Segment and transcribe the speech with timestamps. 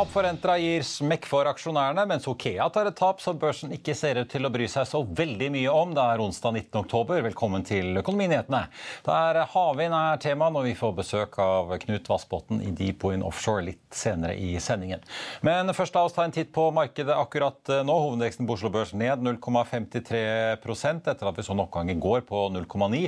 [0.00, 3.92] Tap for Entra gir smekk for aksjonærene, mens Okea tar et tap som børsen ikke
[3.92, 5.90] ser ut til å bry seg så veldig mye om.
[5.92, 6.78] Det er onsdag 19.
[6.80, 7.18] oktober.
[7.26, 8.62] Velkommen til Økonominyhetene.
[9.04, 13.66] Der havvind er tema når vi får besøk av Knut Vassbotn i Deep Wind Offshore
[13.66, 15.04] litt senere i sendingen.
[15.44, 17.98] Men først la oss ta en titt på markedet akkurat nå.
[18.06, 22.46] Hovedveksten på Oslo Børs ned 0,53% etter at vi så en oppgang i går på
[22.56, 23.02] 0,9.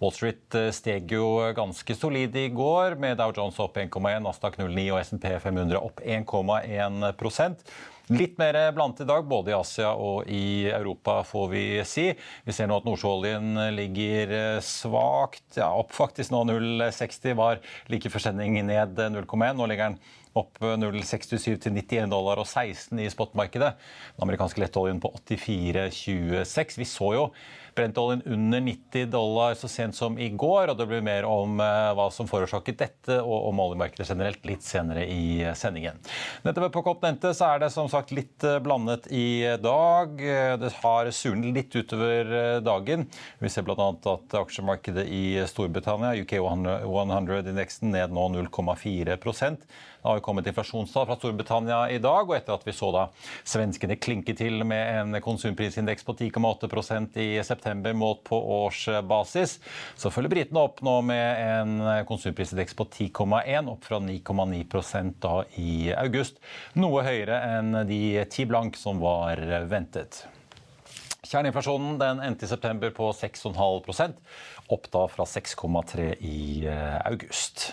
[0.00, 1.28] Wall Street steg jo
[1.60, 6.00] ganske solid i går, med Dow Jones opp 1,1, Nasdaq 0,9 og SMP 500 opp
[6.00, 6.37] 1,1
[8.08, 12.06] Litt mer blandet i dag, både i Asia og i Europa, får vi si.
[12.46, 17.60] Vi ser nå at nordsjøoljen ligger svakt, ja, opp faktisk nå 0,60 var
[17.92, 19.52] like før sending ned 0,1.
[19.58, 20.00] Nå ligger den
[20.38, 23.74] opp 0,67 til 91 dollar og 16 i spotmarkedet.
[24.16, 26.78] Den amerikanske lettoljen på 84,26.
[26.80, 27.28] Vi så jo
[27.78, 32.08] Brentoljen under 90 dollar så sent som i går, og det blir mer om hva
[32.14, 36.00] som forårsaket dette, og om oljemarkedet generelt litt senere i sendingen.
[36.42, 40.18] Nettopp på kontinentet så er det som sagt litt blandet i dag.
[40.58, 43.06] Det har surnet litt utover dagen.
[43.38, 43.90] Vi ser bl.a.
[43.94, 49.18] at aksjemarkedet i Storbritannia, UK 100-indeksen, ned nå 0,4
[49.98, 53.08] det har jo kommet inflasjonstall fra Storbritannia i dag, og etter at vi så da
[53.42, 59.56] svenskene klinke til med en konsumprisindeks på 10,8% i september målt på årsbasis,
[59.98, 61.74] så følger britene opp nå med en
[62.06, 66.38] konsumprisindeks på 10,1, opp fra 9,9% da i august.
[66.78, 70.22] Noe høyere enn de ti blank som var ventet.
[71.26, 74.14] Kjerneinflasjonen den endte i september på 6,5
[74.72, 76.38] opp da fra 6,3 i
[77.02, 77.72] august.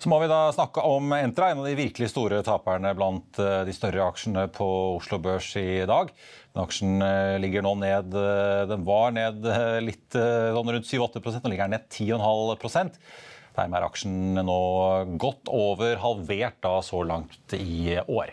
[0.00, 3.72] Så må vi da snakke om Entra, en av de virkelig store taperne blant de
[3.76, 6.08] større aksjene på Oslo Børs i dag.
[6.54, 7.04] Den aksjen
[7.42, 8.16] ligger nå ned
[8.70, 9.44] Den var ned
[9.84, 12.96] litt sånn rundt 7-8 Nå ligger den ned 10,5%
[13.56, 14.56] Dermed er aksjen nå
[15.20, 18.30] godt over halvert da så langt i år.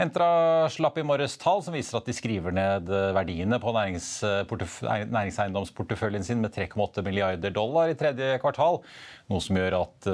[0.00, 6.40] Entra slapp i morges tall som viser at de skriver ned verdiene på næringseiendomsporteføljen sin
[6.42, 8.76] med 3,8 milliarder dollar i tredje kvartal.
[9.32, 10.06] Noe som gjør at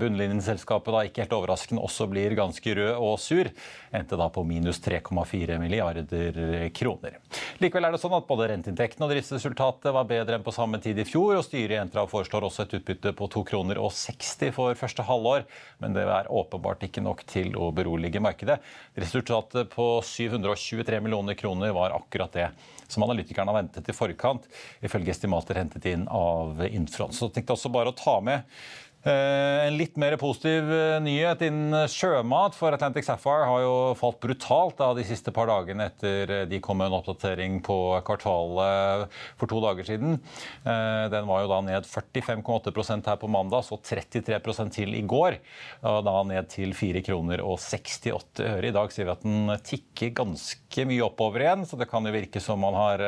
[0.00, 3.46] bunnlinjeselskapet da ikke helt overraskende også blir ganske rød og sur.
[3.94, 7.20] Endte da på minus 3,4 milliarder kroner.
[7.62, 10.98] Likevel er det sånn at både renteinntektene og driftsresultatet var bedre enn på samme tid
[10.98, 14.50] i fjor, og styret i Entra foreslår også et utbytte på 2 kroner og 60
[14.56, 15.46] for første halvår,
[15.84, 18.58] men det er åpenbart ikke nok til å berolige markedet.
[18.98, 22.50] Resultatet på 723 millioner kroner var akkurat det
[22.92, 24.46] som analytikerne har ventet i forkant,
[24.84, 27.14] ifølge estimater hentet inn av Infront.
[27.16, 28.58] Så jeg tenkte også bare å ta med
[29.06, 30.68] en litt mer positiv
[31.04, 35.86] nyhet innen sjømat, for Atlantic Sapphire har jo falt brutalt da de siste par dagene
[35.86, 37.76] etter de kom med en oppdatering på
[38.06, 39.06] kvartalet
[39.38, 40.18] for to dager siden.
[40.64, 45.38] Den var jo da ned 45,8% her på mandag, så 33 til i går.
[45.86, 48.66] Og da ned til 4 kroner og 68 øre.
[48.66, 52.14] I dag sier vi at den tikker ganske mye oppover igjen, så det kan jo
[52.14, 53.06] virke som man har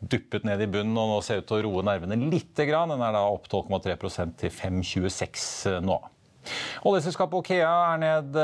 [0.00, 2.92] duppet ned i bunnen og nå ser ut til å roe nervene litt grann.
[2.92, 5.29] Den er da opp 12,3 til 5,26
[5.84, 5.98] nå.
[6.88, 8.36] Oljeselskapet Okea er ned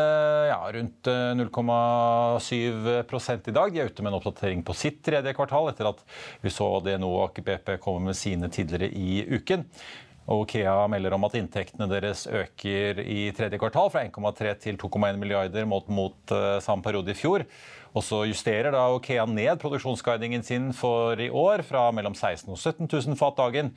[0.50, 1.08] ja, rundt
[1.40, 3.72] 0,7 i dag.
[3.72, 6.02] De er ute med en oppdatering på sitt tredje kvartal etter at
[6.44, 9.64] vi så DNO og Aker BP komme med sine tidligere i uken.
[10.26, 15.20] Og Okea melder om at inntektene deres øker i tredje kvartal fra 1,3 til 2,1
[15.20, 17.46] milliarder mot, mot uh, samme periode i fjor.
[17.96, 22.58] Og så justerer da Okea ned produksjonsguidingen sin for i år fra mellom 16 og
[22.58, 23.70] 17 000 fat dagen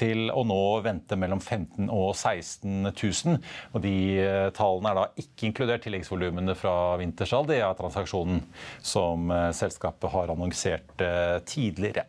[0.00, 3.38] til å nå vente mellom 15 og 16 000.
[3.74, 3.94] Og de
[4.24, 7.50] eh, tallene er da ikke inkludert tilleggsvolumene fra vintersalg.
[7.52, 8.42] Det er transaksjonen
[8.82, 11.06] som eh, selskapet har annonsert
[11.46, 12.08] tidligere.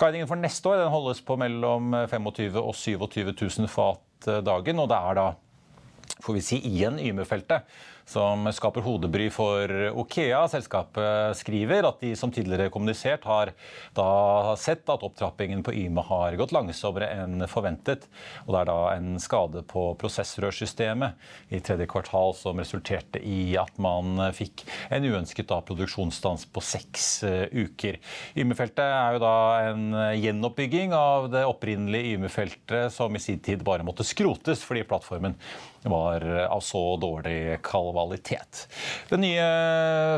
[0.00, 5.00] Guidingen for neste år holdes på mellom 25 og 27 000 fat dagen, og det
[5.00, 5.26] er da
[6.24, 7.66] får vi si igjen Yme-feltet
[8.06, 10.44] som skaper hodebry for Okea.
[10.48, 13.50] Selskapet skriver at de som tidligere kommunisert har
[13.96, 18.06] da sett at opptrappingen på Yme har gått langsommere enn forventet.
[18.46, 23.74] Og det er da en skade på prosessrørsystemet i tredje kvartal som resulterte i at
[23.82, 24.64] man fikk
[24.94, 27.98] en uønsket da produksjonsstans på seks eh, uker.
[28.38, 29.36] Yme-feltet er jo da
[29.72, 29.86] en
[30.22, 35.34] gjenoppbygging av det opprinnelige Yme-feltet som i sin tid bare måtte skrotes fordi plattformen
[35.92, 38.66] var av så dårlig kvalitet.
[39.10, 39.46] Det nye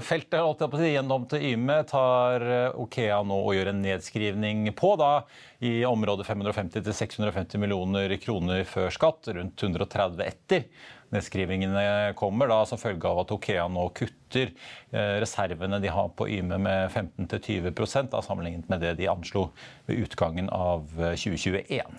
[0.06, 2.44] feltet holdt på å gjennom til Yme tar
[2.78, 4.94] Okea nå og gjør en nedskrivning på.
[5.00, 5.12] da
[5.58, 10.68] i området 550-650 millioner kroner før skatt, rundt 130 etter.
[11.10, 14.52] Nedskrivingene kommer da som følge av at Okea nå kutter
[14.92, 19.48] eh, reservene de har på Yme med 15-20% sammenlignet med det de anslo
[19.88, 21.98] ved utgangen av 2021.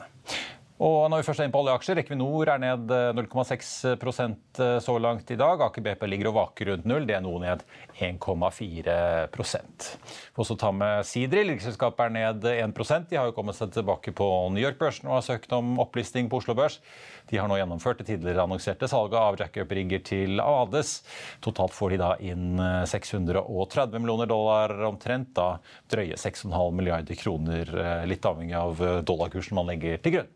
[0.80, 4.94] Og når vi først er inne på oljeaksjer, Equinor er ned 0,6 eh, eh, så
[5.04, 5.60] langt i dag.
[5.66, 7.04] Aker BP ligger og vaker rundt null.
[7.08, 7.66] Det er noe ned
[8.00, 9.90] 1,4%
[10.38, 11.44] Får også ta med Sidri.
[11.60, 15.28] Selskapet er ned 1% De har jo kommet seg tilbake på New York-børsen og har
[15.28, 16.80] søkt om opplisting på Oslo Børs.
[17.28, 21.02] De har nå gjennomført det tidligere annonserte salget av jackup-rigger til Ades.
[21.44, 22.56] Totalt får de da inn
[22.88, 25.36] 630 eh, millioner dollar omtrent.
[25.36, 25.60] Da
[25.92, 27.76] drøye 6,5 milliarder kroner,
[28.08, 30.36] litt avhengig av dollarkursen man legger til grunn.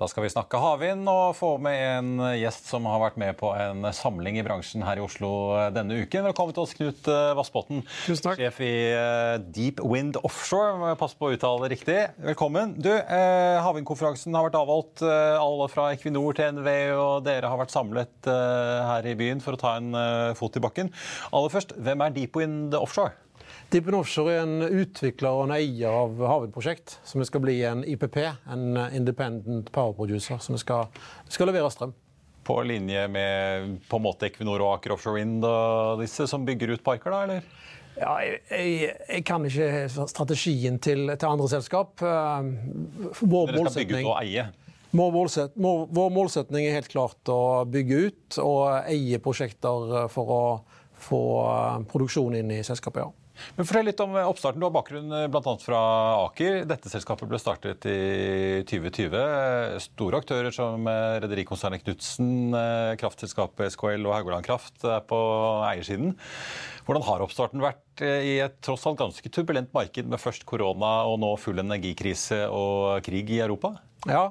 [0.00, 3.50] Da skal vi snakke havvind og få med en gjest som har vært med på
[3.52, 5.28] en samling i bransjen her i Oslo
[5.76, 6.24] denne uken.
[6.30, 10.94] Velkommen til oss, Knut eh, Vassbotn, sjef i eh, Deep Wind Offshore.
[10.96, 11.98] Pass på å uttale det riktig.
[12.30, 12.78] Velkommen.
[12.80, 15.04] Du, eh, Havvindkonferansen har vært avholdt.
[15.04, 19.60] Alle fra Equinor til NV og dere har vært samlet her i byen for å
[19.60, 19.92] ta en
[20.38, 20.88] fot i bakken.
[21.28, 23.18] Aller først, hvem er Deep Wind Offshore?
[23.70, 28.16] Deepen Offshore er en utvikler og en eier av havvindprosjekt som skal bli en IPP,
[28.50, 30.88] en Independent Power Producer, som skal,
[31.30, 31.92] skal levere strøm.
[32.42, 36.74] På linje med på en måte Equinor og Aker Offshore Wind og disse som bygger
[36.74, 37.46] ut parker, da, eller?
[38.00, 42.02] Ja, jeg, jeg, jeg, kan ikke strategien til, til andre selskap.
[42.02, 42.50] Eh,
[43.20, 44.48] vår Dere skal bygge ut og eie?
[44.90, 50.42] Vår, målset, vår målsetning er helt klart å bygge ut og eie prosjekter for å
[51.02, 53.06] få eh, produksjon inn i selskapet.
[53.06, 53.10] ja.
[53.56, 54.60] Men Fortell litt om oppstarten.
[54.60, 55.54] Du har bakgrunn eh, bl.a.
[55.62, 55.80] fra
[56.26, 56.62] Aker.
[56.68, 59.16] Dette selskapet ble startet i 2020.
[59.86, 65.20] Store aktører som eh, rederikonsernet Knutsen, eh, kraftselskapet SKL og Haugaland Kraft er på
[65.68, 66.14] eiersiden.
[66.86, 71.18] Hvordan har oppstarten vært i et tross alt ganske turbulent marked med først korona og
[71.22, 73.74] nå full energikrise og krig i Europa?
[74.08, 74.30] Ja,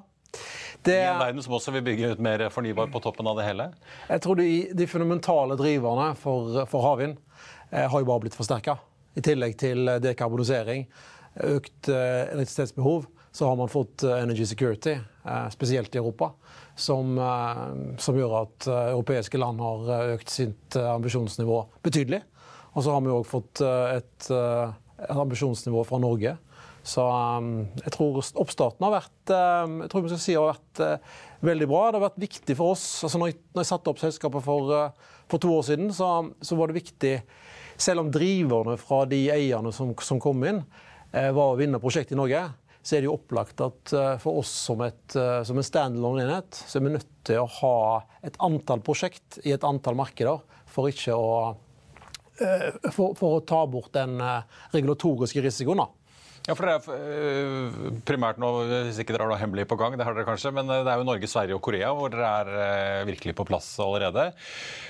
[0.87, 3.47] det, I en verden som også vil bygge ut mer fornybar på toppen av det
[3.49, 3.69] hele?
[4.07, 7.17] Jeg tror de, de fundamentale driverne for, for havvind
[7.71, 8.77] eh, har jo bare blitt forsterka.
[9.19, 10.85] I tillegg til dekarbonisering,
[11.43, 16.31] økt eh, elektrisitetsbehov, så har man fått eh, energy security, eh, spesielt i Europa,
[16.75, 17.17] som,
[17.99, 22.21] som gjør at europeiske land har økt sitt ambisjonsnivå betydelig.
[22.71, 26.37] Og så har vi òg fått et, et, ambisjonsnivå fra Norge.
[26.89, 27.05] Så
[27.83, 30.81] jeg tror oppstarten har vært jeg tror skal si har vært
[31.45, 31.81] veldig bra.
[31.89, 32.85] Det har vært viktig for oss.
[33.05, 34.73] Altså når, jeg, når jeg satte opp selskapet for,
[35.29, 36.09] for to år siden, så,
[36.41, 37.13] så var det viktig
[37.79, 40.63] selv om driverne fra de eierne som, som kom inn,
[41.13, 42.41] eh, var å vinne prosjektet i Norge,
[42.81, 43.93] så er det jo opplagt at
[44.23, 45.15] for oss som, et,
[45.45, 47.73] som en standalone enhet, så er vi nødt til å ha
[48.25, 51.33] et antall prosjekt i et antall markeder for ikke å
[52.39, 54.15] for, for, å ta bort den
[54.71, 55.83] regulatoriske risikoen.
[56.49, 58.49] Ja, for det er øh, primært nå,
[58.87, 60.89] Hvis ikke dere har noe hemmelig på gang, det har dere kanskje, men øh, det
[60.89, 62.53] er jo Norge, Sverige og Korea hvor dere er
[63.03, 64.31] øh, virkelig på plass allerede.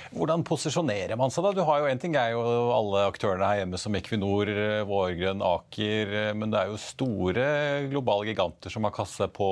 [0.09, 1.51] Hvordan posisjonerer man seg da?
[1.53, 2.41] Du har jo En ting er jo
[2.73, 4.49] alle aktørene her hjemme som Equinor,
[4.89, 6.13] Vårgrønn, Aker.
[6.33, 7.45] Men det er jo store
[7.91, 9.49] globale giganter som har kasse på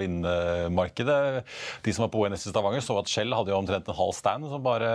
[0.00, 1.44] vindmarkedet.
[1.86, 4.16] De som var på ONS i Stavanger, så at Shell hadde jo omtrent en halv
[4.18, 4.90] stand som bare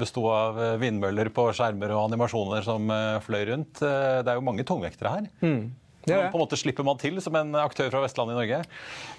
[0.00, 2.88] besto av vindmøller på skjermer og animasjoner som
[3.28, 3.84] fløy rundt.
[3.84, 5.28] Det er jo mange tungvektere her.
[5.44, 5.63] Mm.
[6.04, 6.30] Det det.
[6.32, 8.60] på en måte slipper man til som en aktør fra Vestlandet i Norge?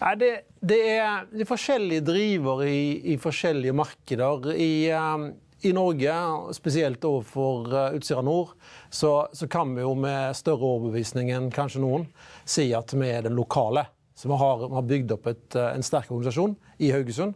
[0.02, 0.30] Nei, det,
[0.62, 4.52] det, er, er, forskjellige drivere i, i forskjellige markeder.
[4.54, 5.28] I, um,
[5.66, 6.16] I, Norge,
[6.58, 8.54] spesielt overfor uh, Utsira Nord,
[8.90, 12.08] så, så, kan vi jo med større overbevisning enn kanskje noen
[12.46, 13.88] si at vi er den lokale.
[14.16, 17.36] Så vi har, vi har bygd opp et, uh, en sterk organisasjon i Haugesund.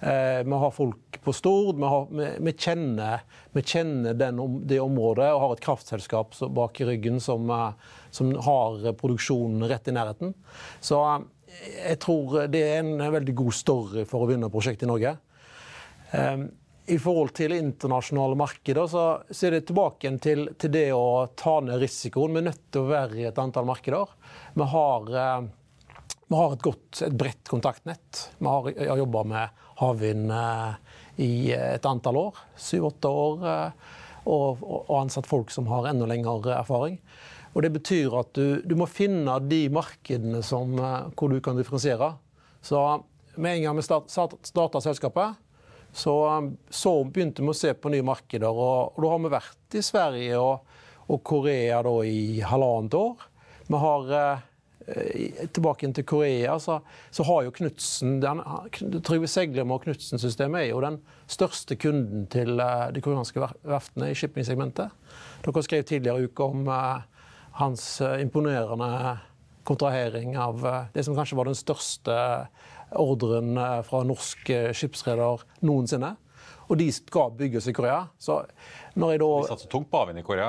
[0.00, 1.76] Eh, vi har folk på Stord.
[1.76, 6.80] Vi, har, vi, vi kjenner, vi kjenner den, det området og har et kraftselskap bak
[6.80, 7.72] i ryggen som, uh,
[8.14, 10.36] som har produksjonen rett i nærheten.
[10.80, 11.02] Så
[11.48, 15.16] jeg tror det er en veldig god story for å vinne prosjektet i Norge.
[16.88, 19.04] I forhold til internasjonale markeder så,
[19.44, 22.36] er det tilbake til, til, det å ta ned risikoen.
[22.36, 24.12] Vi er nødt til å være i et antall markeder.
[24.54, 25.10] Vi har,
[26.28, 28.22] vi har et godt, et bredt kontaktnett.
[28.38, 30.76] Vi har, har jobba med havvind uh,
[31.22, 32.44] i et antall år.
[32.58, 33.46] Syv-åtte år.
[33.46, 33.96] Uh,
[34.28, 36.98] og, og ansatt folk som har enda lengre erfaring.
[37.54, 41.56] Og Det betyr at du, du må finne de markedene som, eh, hvor du kan
[41.58, 42.12] differensiere.
[42.62, 42.78] Så
[43.36, 44.10] med en gang vi start,
[44.46, 45.38] starta selskapet,
[45.92, 46.14] så,
[46.68, 48.52] så, begynte vi å se på nye markeder.
[48.52, 50.76] Og, og da har vi vært i Sverige og,
[51.08, 53.24] og Korea i halvannet år.
[53.68, 54.12] Vi har
[55.52, 56.78] tilbake til Korea, så,
[57.10, 58.18] så har jo Knutsen
[59.04, 64.16] Trygve Seglem og Knutsen-systemet er jo den største kunden til eh, de koreanske verftene i
[64.18, 64.94] shippingsegmentet.
[65.44, 67.24] Dere skrev tidligere i uka om eh,
[67.60, 69.18] hans eh, imponerende
[69.68, 70.62] kontrahering av
[70.94, 72.14] det som kanskje var den største
[72.96, 76.14] ordren fra norsk skipsreder noensinne.
[76.68, 78.02] Og de skal bygges i Korea.
[78.20, 78.42] Så
[78.98, 79.28] når jeg da...
[79.40, 80.48] De satser tungt på havvind i Korea.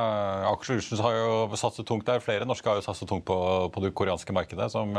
[0.51, 2.19] Aker Solutions har jo satset tungt der.
[2.23, 3.37] Flere norske har jo satset tungt på,
[3.71, 4.91] på det koreanske markedet, som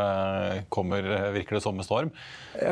[0.73, 1.05] kommer,
[1.37, 2.13] virker det som, med storm.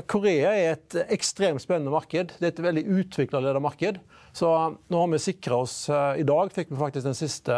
[0.09, 2.33] Korea er et ekstremt spennende marked.
[2.38, 4.00] Det er et veldig utvikla marked.
[4.33, 4.49] Så
[4.88, 7.57] nå har vi sikra oss I dag fikk vi faktisk den siste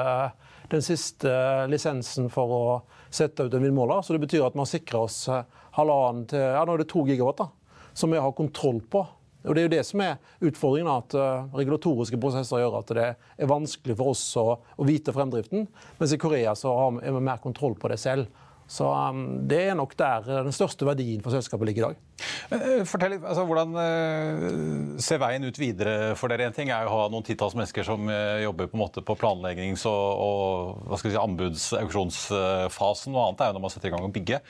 [0.70, 1.30] den siste
[1.70, 2.64] lisensen for å
[3.10, 4.02] sette ut en vindmåler.
[4.02, 5.42] Så det betyr at vi har sikra oss eh,
[5.76, 7.48] halvannen til ja, nå er det to gigawatt da,
[7.96, 9.02] som vi har kontroll på.
[9.44, 13.06] Og Det er jo det som er utfordringen, at uh, regulatoriske prosesser gjør at det
[13.40, 15.66] er vanskelig for oss å, vite fremdriften.
[16.00, 18.28] Mens i Korea så har vi, er mer kontroll på det selv.
[18.70, 22.04] Så um, Det er nok der den største verdien for selskapet ligger i dag.
[22.50, 26.48] Eh, fortell litt, altså, Hvordan uh, ser veien ut videre for dere?
[26.48, 29.16] En ting er å ha noen titalls mennesker som uh, jobber på en måte på
[29.20, 33.14] planleggings- og, og hva skal si, anbuds-auksjonsfasen.
[33.14, 34.40] Noe annet er jo når man setter i gang å bygge.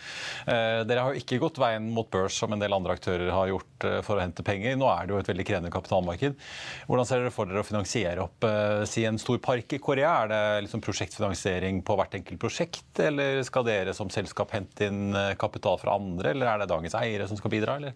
[0.50, 3.86] Dere har jo ikke gått veien mot børs som en del andre aktører har gjort
[4.06, 4.76] for å hente penger.
[4.78, 6.36] Nå er det jo et veldig krevende kapitalmarked.
[6.88, 8.46] Hvordan ser dere for dere å finansiere opp
[8.88, 10.12] si en stor park i Korea?
[10.24, 15.14] Er det liksom prosjektfinansiering på hvert enkelt prosjekt, eller skal dere som selskap hente inn
[15.16, 17.59] eh, kapital fra andre, eller er det dagens eiere som skal bidra?
[17.68, 17.94] Eller?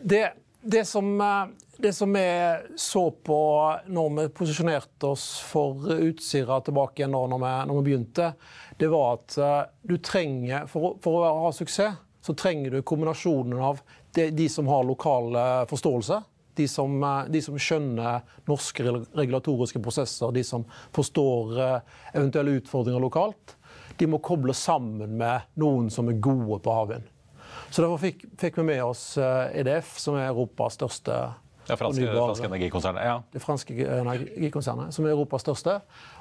[0.00, 1.44] Det, det, som, eh,
[1.76, 3.40] det som vi så på
[3.86, 8.32] når vi posisjonerte oss for Utsira tilbake igjen når vi, når vi begynte,
[8.76, 13.60] det var at eh, du trenger, for, for å ha suksess, så trenger du kombinasjonen
[13.62, 13.84] av
[14.16, 15.36] de, de som har lokal
[15.70, 16.16] forståelse,
[16.58, 16.96] de som,
[17.30, 20.64] de som, skjønner norske regulatoriske prosesser, de som
[20.96, 21.60] forstår
[22.16, 23.54] eventuelle utfordringer lokalt
[23.96, 27.06] de må koble sammen med noen som er gode på havvind.
[27.70, 31.18] Så Derfor fikk, fikk, vi med oss EDF, eh, e som er Europas største
[31.66, 33.06] ja, franske, franske energikonsernet.
[33.08, 33.20] Ja.
[33.32, 35.80] Det franske energikonsernet, som er Europas største.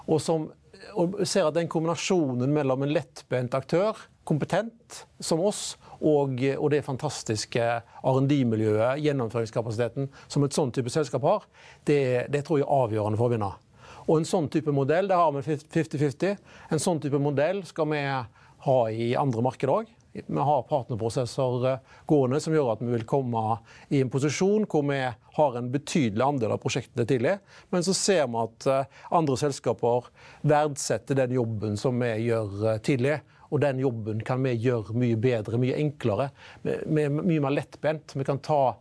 [0.10, 0.50] Og som
[0.94, 6.84] og ser at den kombinasjonen mellom en lettbent aktør, kompetent som oss, og, og det
[6.86, 7.64] fantastiske
[8.06, 11.46] R&D-miljøet, gjennomføringskapasiteten, som et sånn type selskap har,
[11.88, 13.52] det, det tror jeg er avgjørende for å vinne.
[14.06, 16.42] Og en sånn type modell, det har vi 50-50.
[16.76, 18.02] En sånn type modell skal vi
[18.66, 19.94] ha i andre markeder òg.
[20.16, 23.42] Vi har partnerprosesser eh, gående som gjør at vi vil komme
[23.92, 25.02] i en posisjon hvor vi
[25.36, 27.36] har en betydelig andel av prosjektene tidlig.
[27.74, 30.08] Men så ser vi at eh, andre selskaper
[30.48, 33.20] verdsetter den jobben som vi gjør eh, tidlig.
[33.52, 36.32] Og den jobben kan vi gjøre mye bedre, mye enklere,
[36.66, 38.16] mye mer lettbent.
[38.18, 38.74] Vi kan ta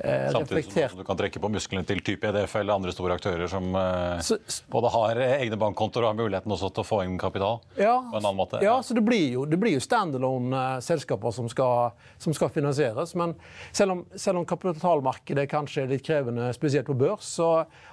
[0.00, 3.74] Samtidig som du kan trekke på musklene til type EDF eller andre store aktører som
[3.76, 4.38] eh, så,
[4.72, 8.16] både har egne bankkontoer og har muligheten også til å få inn kapital ja, på
[8.16, 8.62] en annen måte.
[8.64, 13.14] Ja, så det blir jo, det blir jo standalone-selskaper som, som, skal finansieres.
[13.18, 13.36] Men
[13.76, 17.50] selv om, selv om, kapitalmarkedet kanskje er litt krevende, spesielt på børs, så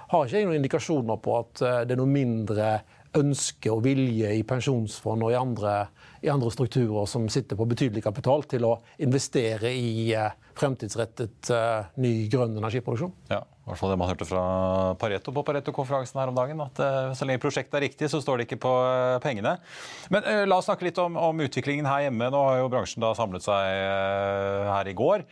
[0.08, 2.78] har ikke jeg noen indikasjoner på at eh, det er noe mindre
[3.20, 5.74] ønske og vilje i pensjonsfond og i andre,
[6.24, 11.90] i andre, strukturer som sitter på betydelig kapital, til å investere i uh, fremtidsrettet uh,
[12.02, 13.12] ny grønn energiproduksjon.
[13.32, 14.42] Ja, i hvert fall det man hørte fra
[15.00, 16.64] Pareto på Pareto-konferansen her om dagen.
[16.64, 18.74] At uh, så lenge prosjektet er riktig, så står det ikke på
[19.24, 19.58] pengene.
[20.14, 22.32] Men la oss snakke litt om, om, utviklingen her hjemme.
[22.34, 25.26] Nå har jo bransjen da samlet seg her i går.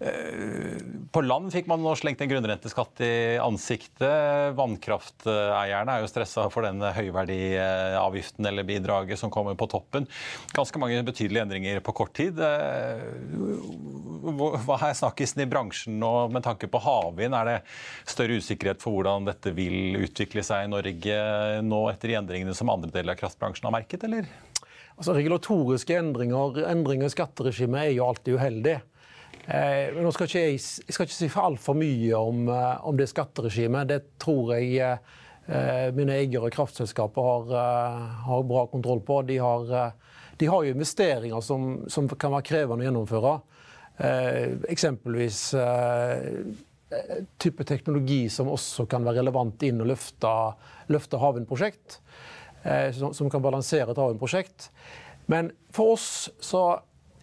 [0.00, 0.80] Eh,
[1.14, 4.54] på land fikk man nå slengt en grunnrenteskatt i ansiktet.
[4.58, 10.08] Vannkrafteierne er jo stressa for den høyverdiavgiften eller bidraget som kommer på toppen.
[10.56, 12.40] Ganske mange betydelige endringer på kort tid.
[12.40, 13.04] Eh,
[14.64, 17.36] hva er snakkisen i bransjen nå med tanke på havvind?
[17.38, 17.58] Er det
[18.08, 21.20] større usikkerhet for hvordan dette vil utvikle seg i Norge
[21.64, 24.28] nå etter de endringene som andre deler av kraftbransjen har merket, eller?
[24.94, 28.76] Altså, regulatoriske endringer, endringer i skatteregimet er jo alltid uheldig.
[29.44, 32.96] Eh, nå skal ikke jeg, jeg skal ikke si for altfor mye om, eh, om,
[32.96, 33.90] det skatteregimet.
[33.90, 37.56] Det tror jeg eh, mine eiere og kraftselskaper har,
[38.24, 39.20] har, bra kontroll på.
[39.28, 39.74] De har,
[40.40, 43.34] de har jo investeringer som, som, kan være krevende å gjennomføre.
[44.72, 45.52] eksempelvis
[47.38, 50.32] type teknologi som også kan være relevant inn og løfte,
[50.90, 52.00] løfte havvindprosjekt.
[52.96, 54.70] som, som kan balansere et havvindprosjekt.
[55.30, 56.64] Men for oss så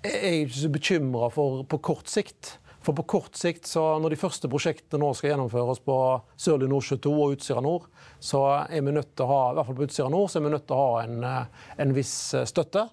[0.09, 2.55] er ikke så bekymra for på kort sikt.
[2.81, 5.95] For på kort sikt, så når de første prosjektene nå skal gjennomføres på
[6.33, 7.85] Sørlig Nordsjø 2 og Utsira Nord,
[8.17, 10.47] så er vi nødt til å ha i hvert fall på Utsira Nord, så er
[10.47, 12.87] vi nødt til å ha en, eh, en viss eh, støtte.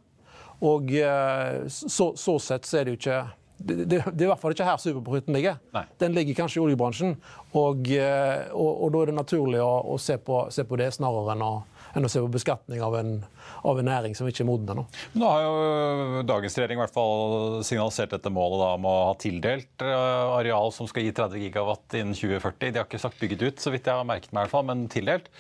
[0.68, 3.22] Og eh, så, så, sett så er det jo ikke
[3.58, 5.56] det, det, det, er i hvert fall ikke her superprofitten ligger.
[5.74, 5.86] Nei.
[5.98, 7.16] Den ligger kanskje i oljebransjen.
[7.58, 11.34] Og, og, og da er det naturlig å, å se, på, se, på, det snarere
[11.34, 11.54] enn å,
[11.95, 14.85] enn å se på beskatning av av en næring som ikke er moden ennå.
[15.18, 19.16] Nå har jo dagens regjering i hvert fall signalisert dette målet da, om å ha
[19.21, 22.73] tildelt eh, areal som skal gi 30 gigawatt innen 2040.
[22.75, 24.68] De har ikke sagt bygget ut, så vidt jeg har merket meg, i hvert fall,
[24.68, 25.30] men tildelt.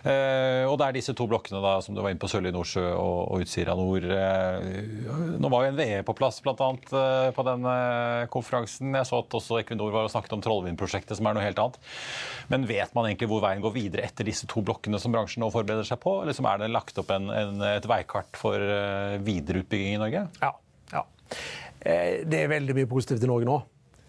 [0.00, 2.84] Eh, og det er disse to blokkene da, som du var inne på, Sørlige Nordsjø
[2.88, 4.06] og, og Utsira Nord.
[4.06, 6.54] Eh, nå var jo NVE på plass bl.a.
[6.66, 6.92] annet,
[7.36, 8.94] på den eh, konferansen.
[8.96, 11.80] Jeg så at også Equinor var og snakket om Trollvindprosjektet, som er noe helt annet.
[12.52, 15.50] Men vet man egentlig hvor veien går videre etter disse to blokkene som bransjen nå
[15.52, 16.20] forbereder seg på?
[16.22, 18.62] Eller er det lagt opp en, en, et veikart for
[19.26, 20.24] videreutbygging i Norge?
[20.40, 20.54] Ja.
[20.94, 21.04] ja.
[21.80, 23.60] Eh, det er veldig mye positivt i Norge nå.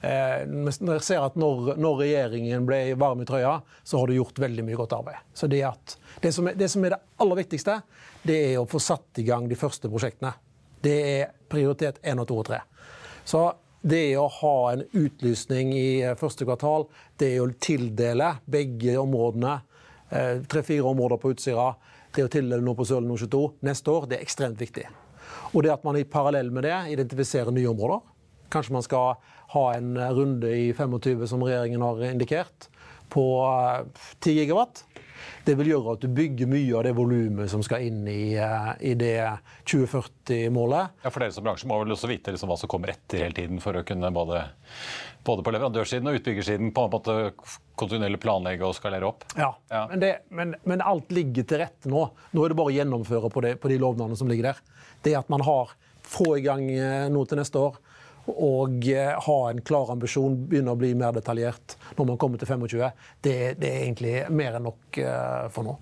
[0.02, 4.42] Eh, jeg ser at når, når, regjeringen ble varm i trøya, så har du gjort
[4.42, 5.26] veldig mye godt arbeid.
[5.38, 7.80] Så det, at, det, som er, det, som er, det aller viktigste,
[8.26, 10.34] det er å få satt i gang de første prosjektene.
[10.82, 12.62] Det er prioritet 1 og 2 og 3.
[13.30, 13.44] Så
[13.82, 16.88] det å ha en utlysning i første kvartal,
[17.22, 19.60] det å tildele begge områdene,
[20.52, 21.72] tre-fire områder på Utsira,
[22.14, 24.86] det å tildele noe på Sørlige Nordsjø 2 neste år, det er ekstremt viktig.
[25.54, 28.02] Og det at man i parallell med det identifiserer nye områder.
[28.52, 29.16] Kanskje man skal
[29.52, 32.70] ha en runde i 25, som regjeringen har indikert,
[33.10, 33.26] på
[34.20, 34.86] 10 eh, gigawatt.
[35.44, 38.70] Det vil gjøre at du bygger mye av det volumet som skal inn i, eh,
[38.80, 39.18] i det
[39.68, 41.02] 2040-målet.
[41.04, 43.36] Ja, For dere som bransje må vel også vite liksom hva som kommer etter hele
[43.36, 44.46] tiden, for å kunne både,
[45.28, 47.18] både på leverandørsiden og utbyggersiden på en måte
[47.76, 49.28] kontinuerlig planlegge og skalere opp?
[49.36, 49.86] Ja, ja.
[49.92, 52.08] Men, det, men, men, alt ligger til rette nå.
[52.32, 54.66] Nå er det bare å gjennomføre på, det, på de lovnadene som ligger der.
[55.04, 55.76] Det at man har
[56.08, 56.64] få i gang
[57.14, 57.76] nå til neste år
[58.30, 62.50] og eh, ha en klar ambisjon, begynne å bli mer detaljert når man kommer til
[62.52, 62.92] 25,
[63.26, 65.78] det, det er egentlig mer enn nok eh, for nå.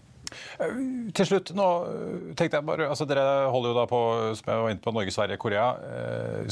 [0.62, 0.76] Eh,
[1.15, 1.68] til slutt, nå
[2.38, 4.02] tenkte jeg bare, altså Dere holder jo da på
[4.39, 5.68] som jeg var inne på Norge, Sverige, Korea.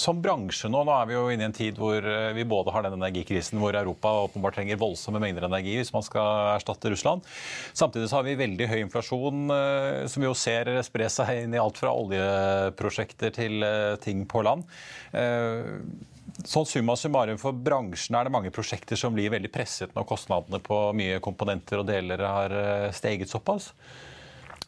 [0.01, 2.03] Som bransje nå, nå er vi jo inne i en tid hvor
[2.35, 6.55] vi både har den energikrisen hvor Europa åpenbart trenger voldsomme mengder energi hvis man skal
[6.55, 7.25] erstatte Russland.
[7.77, 9.47] Samtidig så har vi veldig høy inflasjon,
[10.09, 13.65] som vi jo ser spre seg inn i alt fra oljeprosjekter til
[14.03, 14.67] ting på land.
[16.45, 20.59] Sånn summa summarum For bransjen er det mange prosjekter som blir veldig presset når kostnadene
[20.61, 23.71] på mye komponenter og deler har eh, steget såpass?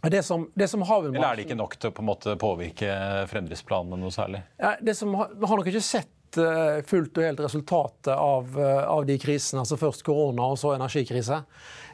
[0.01, 2.88] Det som, det som Eller er det ikke nok til å på en måte påvirke
[3.27, 4.39] fremdriftsplanene noe særlig?
[4.55, 8.84] Ja, det som, vi har nok ikke sett eh, fullt og helt resultatet av, eh,
[8.88, 9.65] av, de krisene.
[9.65, 11.41] altså Først korona og så energikrise.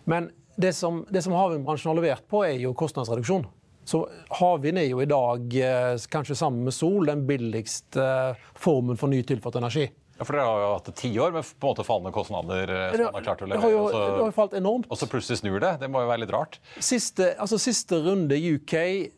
[0.05, 3.47] Men det som, det som havvindbransjen har levert på, er jo kostnadsreduksjon.
[3.85, 4.05] Så
[4.39, 9.11] havvind er jo i dag, eh, kanskje sammen med sol, den billigste eh, formen for
[9.11, 9.89] ny tilført energi.
[10.17, 12.69] Ja, for Dere har jo hatt ti år med på en måte fallende kostnader.
[12.71, 13.59] Eh, som man har klart å levere.
[13.59, 14.87] Det har jo, det har falt enormt.
[14.87, 15.73] Og så plutselig snur det.
[15.81, 16.55] Det må jo være litt rart.
[16.79, 18.75] Siste, altså siste runde i UK,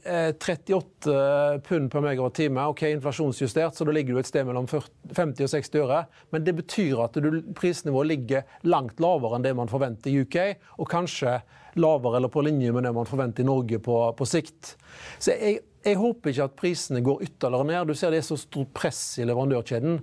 [0.10, 2.66] eh, 38 pund per megawatt-time.
[2.74, 6.02] Ok, inflasjonsjustert, så da ligger du et sted mellom 40, 50 og 60 øre.
[6.34, 10.42] Men det betyr at du, prisnivået ligger langt lavere enn det man forventer i UK,
[10.82, 11.38] og kanskje
[11.82, 14.76] lavere eller på linje med det man forventer i Norge på, på sikt.
[15.20, 17.88] Så jeg, jeg håper ikke at prisene går ytterligere ned.
[17.88, 20.02] Du ser det er så stort press i leverandørkjeden.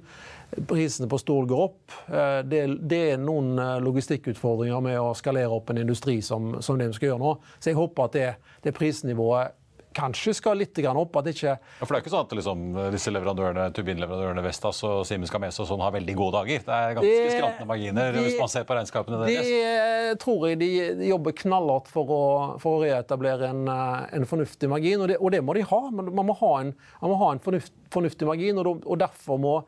[0.70, 1.96] prisene på stål går opp.
[2.08, 6.88] Eh, det, er noen eh, logistikkutfordringer med å skalere opp en industri som, som det
[6.92, 7.34] vi skal gjøre nå.
[7.58, 8.30] Så jeg håper at det,
[8.64, 9.60] det prisnivået
[9.94, 11.16] kanskje skal litt opp.
[11.20, 11.54] at ikke...
[11.54, 15.62] Ja, for Det er ikke sånn at liksom, disse leverandørene, turbinleverandørene Vestas og Siemens Gamesa
[15.64, 16.64] og sånn har veldig gode dager?
[16.66, 19.50] Det er ganske skrantende marginer de, hvis man ser på regnskapene deres?
[19.50, 22.22] Det tror jeg de, de jobber knallhardt for å,
[22.62, 25.82] for å reetablere en, en, fornuftig margin, og det, og det, må de ha.
[25.94, 29.58] Men man må ha en, må ha en fornuft, fornuftig margin, og, og derfor må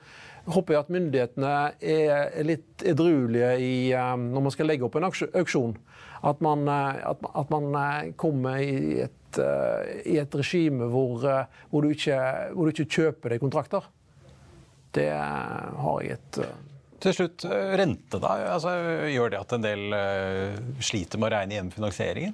[0.46, 5.74] håper jeg at myndighetene er litt edruelige i, når man skal legge opp en auksjon.
[6.26, 7.74] At man, at, at man
[8.20, 11.26] kommer i et, uh, i et regime hvor,
[11.70, 12.18] hvor, du ikke,
[12.52, 13.86] hvor, du ikke, kjøper deg kontrakter.
[14.96, 16.40] Det har jeg et
[16.96, 17.44] til slutt,
[17.76, 18.30] rente, da?
[18.54, 18.70] Altså,
[19.12, 19.82] gjør det at en del
[20.82, 22.32] sliter med å regne igjen finansieringen?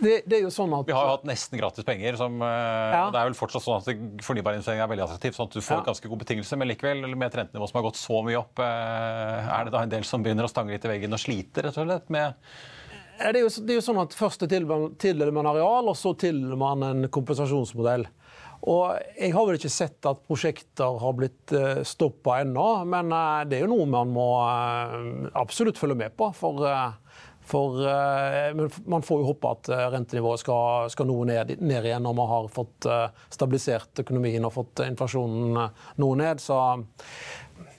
[0.00, 0.86] Det, det, er jo sånn at...
[0.88, 2.18] Vi har jo hatt nesten gratis penger.
[2.20, 3.06] Som, ja.
[3.06, 5.38] og Det er vel fortsatt sånn at fornybarinvestering er veldig attraktivt.
[5.38, 5.86] sånn at Du får ja.
[5.90, 9.50] ganske gode betingelser, men likevel, med et rentenivå som har gått så mye opp, eh,
[9.56, 11.78] er det da en del som begynner å stange litt i veggen og sliter rett
[11.80, 12.50] og slett med
[13.18, 16.58] det er, jo, det er jo sånn at Først tildeler man areal, og så tildeler
[16.60, 18.06] man en kompensasjonsmodell.
[18.64, 23.12] Og Jeg har vel ikke sett at prosjekter har blitt eh, stoppa ennå, men
[23.50, 24.28] det er jo noe man må
[25.36, 26.30] absolutt følge med på.
[26.38, 26.64] For
[27.44, 32.04] for, eh, man får jo håpe at eh, rentenivået skal, skal noe ned, ned, igjen
[32.06, 35.58] når man har fått eh, stabilisert økonomien og fått inflasjonen
[36.00, 36.40] noe ned.
[36.40, 36.56] Så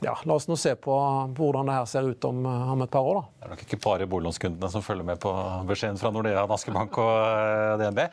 [0.04, 0.96] ja, la oss nå se på
[1.38, 3.20] hvordan det her ser ut om, om et par år.
[3.20, 3.26] Da.
[3.40, 5.34] Det er nok ikke bare boliglånskundene som følger med på
[5.70, 8.06] beskjeden fra Nordea, Danske Bank og DNB.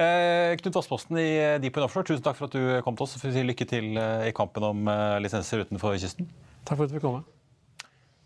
[0.00, 1.30] Eh, Knut Vassposten i
[1.62, 3.18] Deep Offshore, tusen takk for at du kom til oss.
[3.20, 6.30] og Lykke til i kampen om lisenser utenfor kysten.
[6.64, 7.39] Takk for at du fikk komme.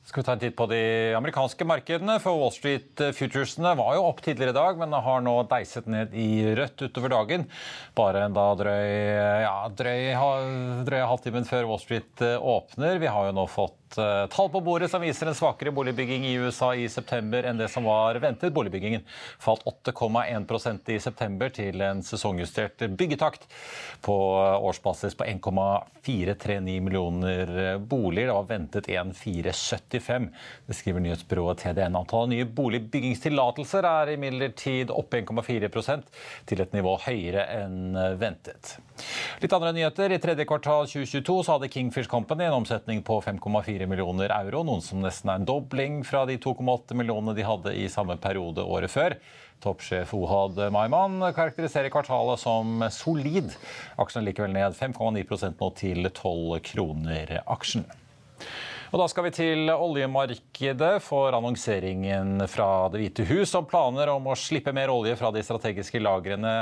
[0.05, 0.79] Skal vi ta en titt på de
[1.17, 2.19] amerikanske markedene?
[2.21, 6.13] For Wall Street Futuresene var jo opp tidligere i dag, men har nå deiset ned
[6.13, 7.47] i rødt utover dagen.
[7.97, 8.91] Bare en da drøy,
[9.47, 10.03] ja, drøy,
[10.85, 13.01] drøy halvtimen før Wall Street eh, åpner.
[13.01, 16.35] Vi har jo nå fått uh, tall på bordet som viser en svakere boligbygging i
[16.41, 18.53] USA i september enn det som var ventet.
[18.55, 19.05] Boligbyggingen
[19.43, 23.47] falt 8,1% i september til en sesongjustert byggetakt
[24.05, 28.31] på eh, årsbasis på 1,439 millioner eh, boliger.
[28.31, 30.29] Det var ventet 1,475.
[30.67, 32.01] Det skriver nyhetsbyrået TDN.
[32.01, 36.09] Antallet nye boligbyggingstillatelser er imidlertid opp 1,4%
[36.51, 38.77] til et nivå høyere enn ventet.
[39.43, 40.13] Litt andre nyheter.
[40.13, 44.85] I tredje kvartal 2022 så hadde Kingfish Company en omsetning på 5,4 millioner euro, noen
[44.85, 48.93] som nesten er en dobling fra de 2,8 millionene de hadde i samme periode året
[48.93, 49.17] før.
[49.65, 53.55] Toppsjef Ohad Maiman karakteriserer kvartalet som solid.
[53.99, 57.87] Aksjen er likevel ned 5,9% nå til 12 kroner aksjen.
[58.95, 64.29] Og Da skal vi til oljemarkedet for annonseringen fra Det hvite hus om planer om
[64.31, 66.53] å slippe mer olje fra de strategiske lagrene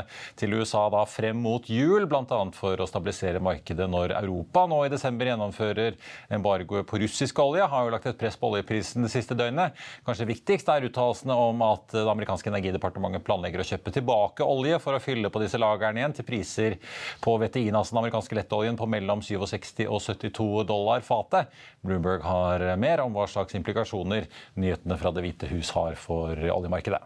[0.41, 2.39] til USA da frem mot jul, bl.a.
[2.57, 5.99] for å stabilisere markedet når Europa nå i desember gjennomfører
[6.33, 7.67] embargoet på russisk olje.
[7.69, 9.77] Har jo lagt et press på oljeprisen det siste døgnet.
[10.09, 14.97] Kanskje viktigst er uttalelsene om at det amerikanske energidepartementet planlegger å kjøpe tilbake olje for
[14.97, 16.81] å fylle på disse lagrene igjen til priser
[17.21, 21.53] på VTI-en, den amerikanske lettoljen, på mellom 67 og 72 dollar fatet.
[21.85, 27.03] Bloomberg har mer om hva slags implikasjoner nyhetene fra Det hvite hus har for oljemarkedet.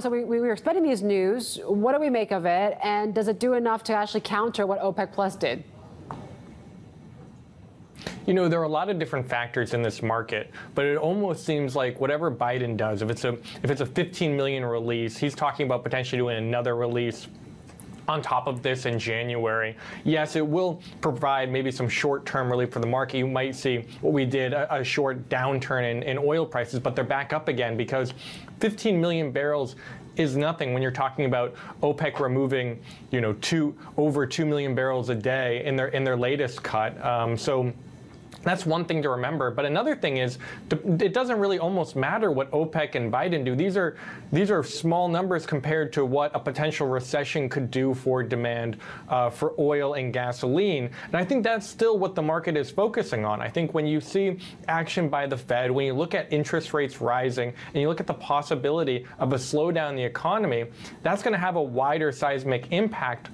[0.00, 1.60] So we, we were spreading these news.
[1.64, 2.76] What do we make of it?
[2.82, 5.62] And does it do enough to actually counter what OPEC Plus did?
[8.26, 11.44] You know, there are a lot of different factors in this market, but it almost
[11.44, 15.34] seems like whatever Biden does, if it's a if it's a 15 million release, he's
[15.34, 17.28] talking about potentially doing another release
[18.08, 19.76] on top of this in January.
[20.04, 23.18] Yes, it will provide maybe some short-term relief for the market.
[23.18, 26.94] You might see what we did, a, a short downturn in, in oil prices, but
[26.94, 28.12] they're back up again because
[28.60, 29.76] 15 million barrels
[30.16, 35.08] is nothing when you're talking about OPEC removing, you know, two over two million barrels
[35.08, 37.02] a day in their in their latest cut.
[37.04, 37.72] Um, so
[38.42, 39.50] that's one thing to remember.
[39.50, 40.38] But another thing is,
[40.70, 43.54] it doesn't really almost matter what OPEC and Biden do.
[43.54, 43.96] These are
[44.32, 49.30] these are small numbers compared to what a potential recession could do for demand uh,
[49.30, 50.90] for oil and gasoline.
[51.06, 53.40] And I think that's still what the market is focusing on.
[53.40, 57.00] I think when you see action by the Fed, when you look at interest rates
[57.00, 60.66] rising, and you look at the possibility of a slowdown in the economy,
[61.02, 63.30] that's going to have a wider seismic impact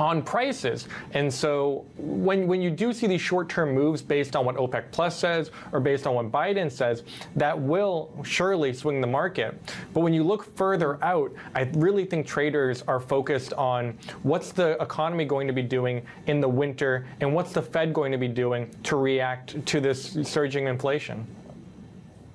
[0.00, 0.88] on prices.
[1.12, 5.16] And so when, when you do see these short-term moves based on what OPEC Plus
[5.16, 7.02] says or based on what Biden says,
[7.36, 9.60] that will surely swing the market.
[9.92, 14.80] But when you look further out, I really think traders are focused on what's the
[14.82, 18.28] economy going to be doing in the winter and what's the Fed going to be
[18.28, 21.26] doing to react to this surging inflation.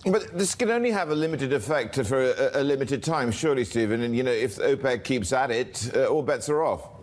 [0.06, 4.04] But this can only have a limited effect for a, a limited time, surely, Stephen.
[4.04, 6.95] And, you know, if OPEC keeps at it, uh, all bets are off.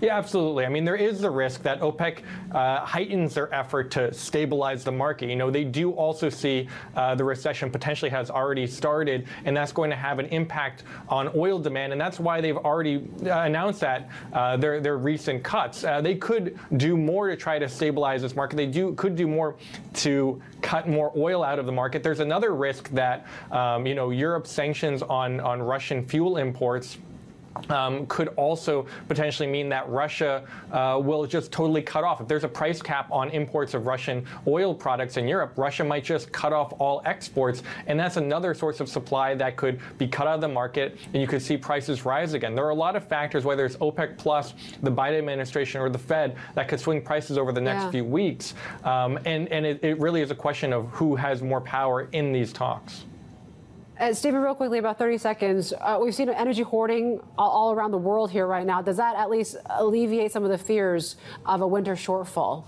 [0.00, 0.64] Yeah, absolutely.
[0.64, 2.22] I mean, there is the risk that OPEC
[2.52, 5.28] uh, heightens their effort to stabilize the market.
[5.28, 9.72] You know, they do also see uh, the recession potentially has already started, and that's
[9.72, 13.80] going to have an impact on oil demand, and that's why they've already uh, announced
[13.80, 15.84] that uh, their their recent cuts.
[15.84, 18.56] Uh, they could do more to try to stabilize this market.
[18.56, 19.56] They do could do more
[19.94, 22.02] to cut more oil out of the market.
[22.02, 26.96] There's another risk that um, you know Europe's sanctions on on Russian fuel imports
[27.68, 32.20] um, could also potentially mean that Russia uh, will just totally cut off.
[32.20, 36.04] If there's a price cap on imports of Russian oil products in Europe, Russia might
[36.04, 40.26] just cut off all exports, and that's another source of supply that could be cut
[40.26, 42.54] out of the market, and you could see prices rise again.
[42.54, 45.98] There are a lot of factors, whether it's OPEC plus, the Biden administration, or the
[45.98, 47.90] Fed, that could swing prices over the next Yeah.
[47.90, 51.60] few weeks, um, and and it, it really is a question of who has more
[51.60, 53.04] power in these talks.
[54.00, 55.74] Uh, Stephen, real quickly, about 30 seconds.
[55.78, 58.80] Uh, we've seen energy hoarding all, all around the world here right now.
[58.80, 62.64] Does that at least alleviate some of the fears of a winter shortfall?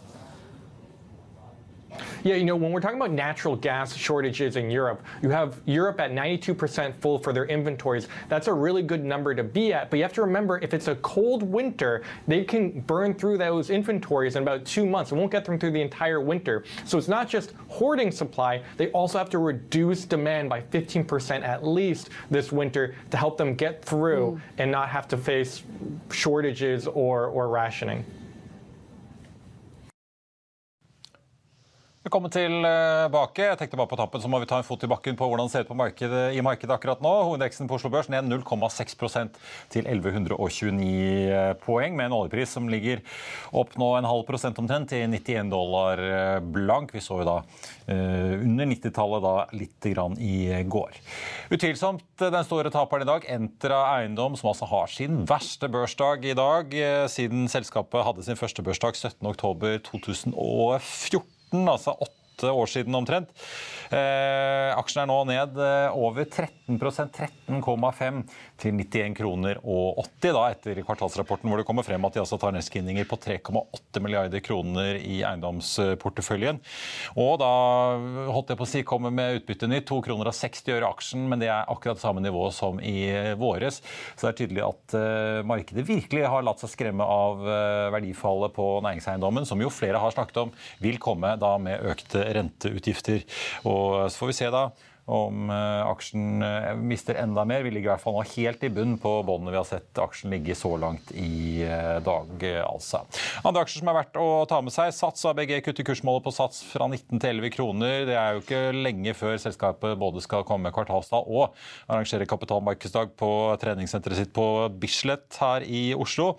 [2.25, 6.01] Yeah, you know, when we're talking about natural gas shortages in Europe, you have Europe
[6.01, 8.07] at 92% full for their inventories.
[8.29, 9.91] That's a really good number to be at.
[9.91, 13.71] But you have to remember, if it's a cold winter, they can burn through those
[13.71, 15.11] inventories in about two months.
[15.11, 16.65] It won't get them through the entire winter.
[16.85, 21.67] So it's not just hoarding supply, they also have to reduce demand by 15% at
[21.67, 24.39] least this winter to help them get through hmm.
[24.59, 25.65] and not have to face
[26.11, 28.05] shortages or, or rationing.
[32.03, 33.45] Velkommen tilbake.
[33.47, 35.47] Jeg tenkte bare på tappen så må vi ta en fot i bakken på hvordan
[35.47, 37.11] det ser ut markedet, i markedet akkurat nå.
[37.29, 39.37] Hovedindeksen på Oslo Børs ned 0,6%
[39.71, 42.99] til 1129 poeng, med en oljepris som ligger
[43.55, 46.03] opp nå en halv prosent omtrent til 91 dollar
[46.43, 46.91] blank.
[46.91, 47.37] Vi så jo da
[47.87, 50.99] eh, under 90-tallet da litt grann i går.
[51.55, 56.27] Utvilsomt eh, den store taperen i dag, Entra Eiendom, som altså har sin verste børsdag
[56.27, 63.31] i dag, eh, siden selskapet hadde sin første børsdag 17.10.2014 altså åtte år siden omtrent.
[63.93, 67.13] Eh, aksjen er nå ned eh, over 13%
[67.49, 68.23] 13,5
[68.63, 72.39] til 91 kroner og 80 da, etter kvartalsrapporten hvor det kommer frem at de altså
[72.41, 76.61] tar nedskrivninger på 3,8 milliarder kroner i eiendomsporteføljen.
[77.19, 77.53] Og da
[78.33, 81.43] holdt jeg på å si kommer med utbyttenytt 2 kroner og 60 øre aksjen, men
[81.43, 83.81] det er akkurat samme nivå som i våres.
[84.15, 88.55] Så det er tydelig at eh, markedet virkelig har latt seg skremme av eh, verdifallet
[88.57, 93.27] på næringseiendommen, som jo flere har snakket om vil komme da med økte renteutgifter.
[93.67, 94.67] Og så får vi se da
[95.11, 97.65] om eh, aksjen eh, mister enda mer.
[97.67, 100.31] Vi ligger i hvert fall nå helt i bunn på båndene vi har sett aksjen
[100.31, 102.45] ligge så langt i eh, dag.
[102.63, 103.03] altså.
[103.43, 104.93] Andre aksjer som er verdt å ta med seg.
[104.95, 107.97] Sats ABG kutter kursmålet på Sats fra 19 til 11 kroner.
[108.07, 111.59] Det er jo ikke lenge før selskapet både skal komme med kvartalstall og
[111.91, 114.47] arrangere kapitalmarkedsdag på treningssenteret sitt på
[114.79, 116.37] Bislett her i Oslo.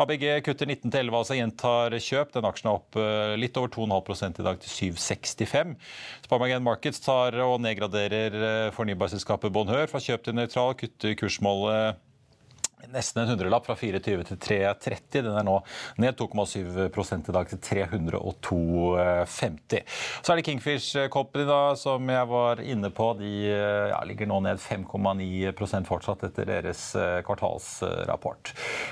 [0.00, 2.34] ABG kutter 19 til 11, altså gjentar kjøp.
[2.34, 3.00] Den aksjen er opp
[3.38, 5.76] litt over 2,5 i dag til 7,65.
[6.26, 12.00] Sparmagen Markets tar og nedgraderer eh, fornybarselskapet Bonheur fra kjøp til nøytral, kutter kursmålet
[12.88, 15.22] Nesten en hundrelapp fra 24 til 330.
[15.26, 15.58] Den er nå
[16.00, 19.82] ned 2,7 i dag til 302,50.
[20.22, 23.06] Så er det Kingfish Company da, som jeg var inne på.
[23.20, 28.44] De ja, ligger nå ned 5,9% fortsatt etter deres eh, kvartalsrapport.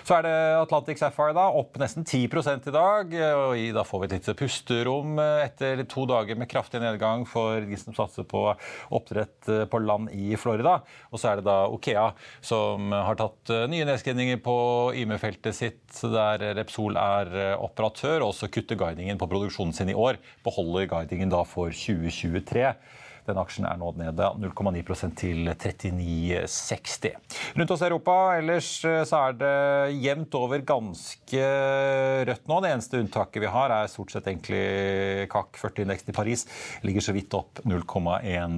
[0.05, 2.27] Så er det Atlantic Sapphire da, opp nesten 10
[2.69, 3.15] i dag.
[3.15, 7.61] og Da får vi et lite pusterom eh, etter to dager med kraftig nedgang for
[7.65, 8.43] de som satser på
[8.95, 10.75] oppdrett eh, på land i Florida.
[11.13, 12.11] Og så er det da Okea
[12.45, 14.55] som har tatt eh, nye nedskrivninger på
[14.99, 19.97] IME-feltet sitt, der Repsol er eh, operatør, og også kutter guidingen på produksjonen sin i
[19.97, 20.19] år.
[20.47, 22.73] Beholder guidingen da for 2023.
[23.29, 27.17] Den aksjen er nå nede 0,9% til 39,60.
[27.59, 29.55] Rundt oss i Europa ellers eh, så er det
[30.01, 31.43] jevnt over ganske
[32.29, 32.61] rødt nå.
[32.65, 36.47] Det eneste unntaket vi har, er stort sett egentlig KAK 40-indeksen i Paris.
[36.87, 38.57] Ligger så vidt opp 0,1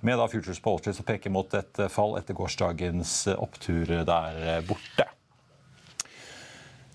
[0.00, 5.08] med da Futures på Wall som peker mot et fall etter gårsdagens opptur der borte.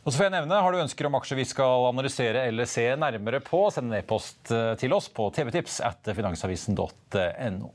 [0.05, 2.83] Og så får jeg nevne, Har du ønsker om aksjer vi skal analysere eller se
[2.93, 7.71] nærmere på, send en e-post eh, til oss på tvtips at finansavisen.no.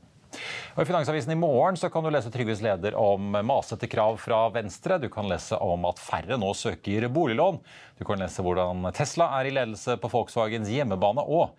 [0.71, 4.45] Og I Finansavisen i morgen så kan du lese Trygves leder om masete krav fra
[4.55, 4.95] Venstre.
[5.03, 7.59] Du kan lese om at færre nå søker boliglån.
[7.99, 11.27] Du kan lese hvordan Tesla er i ledelse på Volkswagens hjemmebane.
[11.27, 11.51] Og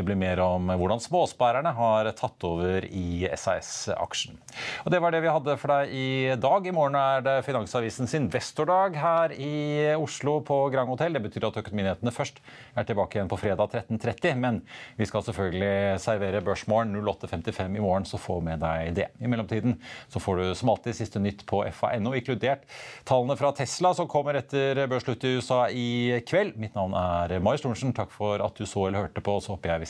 [0.00, 4.38] Det blir mer om hvordan småsparerne har tatt over i SAS-aksjen.
[4.86, 6.64] Og Det var det vi hadde for deg i dag.
[6.64, 11.12] I morgen er det Finansavisens investordag her i Oslo på Grand Hotel.
[11.12, 12.40] Det betyr at Økonominyhetene først
[12.72, 14.40] er tilbake igjen på fredag 13.30.
[14.40, 14.62] Men
[14.96, 19.10] vi skal selvfølgelig servere Børsmorgen 08.55 i morgen, så få med deg det.
[19.20, 19.76] I mellomtiden
[20.08, 22.64] så får du som alltid siste nytt på fa.no, inkludert
[23.04, 26.56] tallene fra Tesla som kommer etter børsslutt i USA i kveld.
[26.56, 27.92] Mitt navn er Marius Thorensen.
[28.00, 29.89] Takk for at du så eller hørte på, så håper jeg vi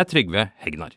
[0.00, 0.92] er Trygve Hegnar.